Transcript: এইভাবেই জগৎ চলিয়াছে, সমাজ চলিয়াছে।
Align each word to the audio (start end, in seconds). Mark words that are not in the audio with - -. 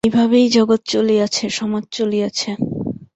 এইভাবেই 0.03 0.47
জগৎ 0.49 0.81
চলিয়াছে, 0.85 1.45
সমাজ 1.49 1.83
চলিয়াছে। 1.91 2.49